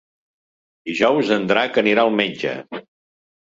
[0.89, 2.57] Dijous en Drac anirà al metge.